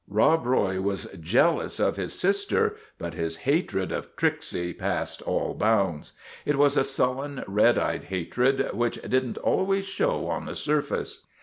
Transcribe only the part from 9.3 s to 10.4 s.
al ways show